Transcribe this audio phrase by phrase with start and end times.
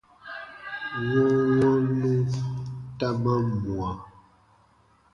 [1.09, 2.11] Wɔnwɔnnu
[2.97, 3.89] ta man mwa.